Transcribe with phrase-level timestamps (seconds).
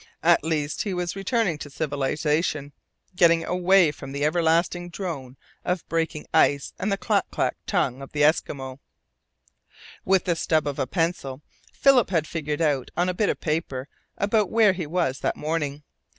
[0.23, 2.73] At least he was returning to civilization
[3.15, 8.11] getting AWAY from the everlasting drone of breaking ice and the clack clack tongue of
[8.11, 8.79] the Eskimo.
[10.03, 13.87] With the stub of a pencil Philip had figured out on a bit of paper
[14.17, 15.83] about where he was that morning.